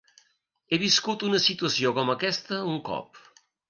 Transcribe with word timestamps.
He 0.69 0.79
viscut 0.85 1.27
una 1.29 1.43
situació 1.45 1.95
com 2.01 2.13
aquesta 2.19 2.63
un 2.75 2.85
cop. 2.93 3.27